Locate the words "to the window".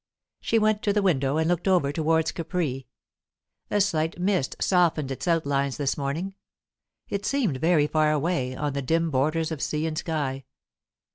0.81-1.37